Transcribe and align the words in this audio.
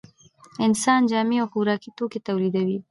انسان 0.65 1.01
جامې 1.11 1.37
او 1.41 1.47
خوراکي 1.53 1.89
توکي 1.97 2.19
تولیدوي 2.27 2.77